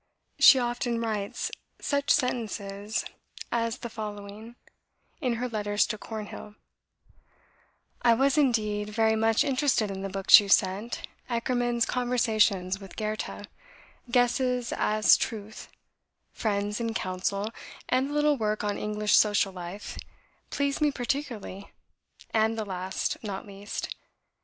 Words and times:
She 0.39 0.57
often 0.57 0.99
writes 0.99 1.51
such 1.79 2.09
sentences 2.09 3.05
as 3.51 3.77
the 3.77 3.87
following, 3.87 4.55
in 5.19 5.35
her 5.35 5.47
letters 5.47 5.85
to 5.85 5.97
Cornhill: 5.99 6.55
"I 8.01 8.15
was 8.15 8.35
indeed 8.35 8.89
very 8.89 9.15
much 9.15 9.43
interested 9.43 9.91
in 9.91 10.01
the 10.01 10.09
books 10.09 10.39
you 10.39 10.49
sent 10.49 11.03
'Eckermann's 11.29 11.85
Conversations 11.85 12.79
with 12.79 12.95
Goethe,' 12.95 13.45
'Guesses 14.09 14.73
as 14.73 15.15
Truth,' 15.17 15.67
'Friends 16.33 16.79
in 16.79 16.95
Council,' 16.95 17.51
and 17.87 18.09
the 18.09 18.13
little 18.15 18.37
work 18.37 18.63
on 18.63 18.79
English 18.79 19.15
social 19.15 19.53
life, 19.53 19.99
pleased 20.49 20.81
me 20.81 20.89
particularly, 20.91 21.71
and 22.33 22.57
the 22.57 22.65
last 22.65 23.23
not 23.23 23.45
least. 23.45 23.93